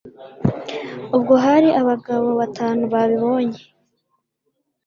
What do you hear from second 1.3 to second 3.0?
hari abagabo batanu